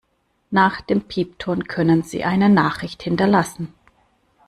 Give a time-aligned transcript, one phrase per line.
[0.49, 3.71] Nach dem Piepton können Sie eine Nachricht hinterlassen.